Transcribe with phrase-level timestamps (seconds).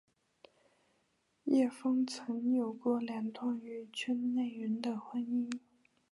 [1.43, 5.59] 叶枫曾有过两段与圈内人的婚姻。